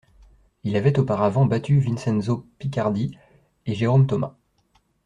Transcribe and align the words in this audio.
Il 0.63 0.75
avait 0.77 0.97
auparavant 0.97 1.45
battu 1.45 1.79
Vincenzo 1.79 2.47
Picardi 2.57 3.15
et 3.67 3.75
Jérôme 3.75 4.07
Thomas. 4.07 4.35